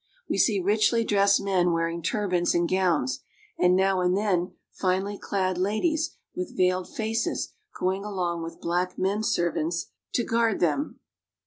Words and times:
We 0.27 0.39
see 0.39 0.59
richly 0.59 1.03
dressed 1.03 1.39
men 1.41 1.73
wearing 1.73 2.01
turbans 2.01 2.55
and 2.55 2.67
gowns, 2.67 3.19
and 3.59 3.75
now 3.75 4.01
and 4.01 4.17
then 4.17 4.55
finely 4.71 5.15
clad 5.15 5.59
ladies 5.59 6.15
with 6.33 6.57
veiled 6.57 6.89
faces 6.89 7.53
going 7.79 8.03
along 8.03 8.41
with 8.41 8.59
black 8.61 8.97
men 8.97 9.21
servants 9.21 9.91
to 10.13 10.23
guard 10.23 10.59
them. 10.59 10.99